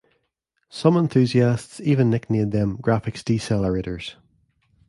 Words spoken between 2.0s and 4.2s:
nicknamed them graphics decelerators.